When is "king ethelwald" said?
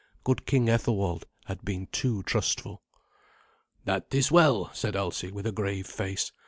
0.47-1.27